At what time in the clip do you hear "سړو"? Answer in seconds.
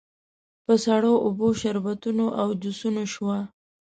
0.85-1.13